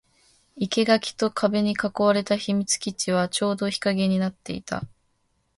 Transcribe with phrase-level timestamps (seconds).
[0.57, 4.81] 生垣と壁に囲われた秘密基地はちょうど日陰になっていた